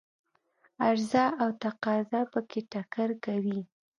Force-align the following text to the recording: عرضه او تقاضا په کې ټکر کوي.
عرضه 0.85 1.25
او 1.41 1.49
تقاضا 1.63 2.21
په 2.33 2.39
کې 2.49 2.59
ټکر 2.71 3.09
کوي. 3.25 3.59